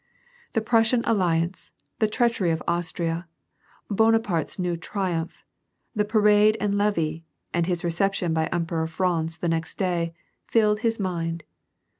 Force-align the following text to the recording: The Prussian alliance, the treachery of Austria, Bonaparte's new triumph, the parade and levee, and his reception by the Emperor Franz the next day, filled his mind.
The 0.53 0.61
Prussian 0.61 1.03
alliance, 1.05 1.69
the 1.99 2.07
treachery 2.07 2.49
of 2.49 2.63
Austria, 2.67 3.27
Bonaparte's 3.87 4.57
new 4.57 4.75
triumph, 4.75 5.43
the 5.93 6.05
parade 6.05 6.57
and 6.59 6.75
levee, 6.75 7.23
and 7.53 7.67
his 7.67 7.83
reception 7.83 8.33
by 8.33 8.45
the 8.45 8.55
Emperor 8.55 8.87
Franz 8.87 9.37
the 9.37 9.47
next 9.47 9.77
day, 9.77 10.15
filled 10.47 10.79
his 10.79 10.99
mind. 10.99 11.43